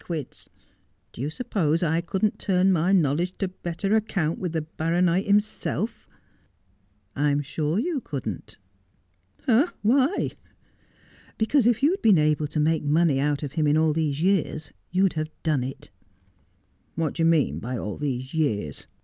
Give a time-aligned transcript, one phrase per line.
[0.03, 0.49] quids.
[1.13, 6.07] Do you suppose I couldn't turn my knowledge to better account with the baronight himself
[7.13, 8.57] 1 ''I'm sure you couldn't.'
[9.83, 10.31] 'Why?''
[11.37, 14.71] Because if you'd been able to make money out of him in all these years,
[14.89, 15.91] you'd have done it.''
[16.95, 18.87] What do you mean by all these years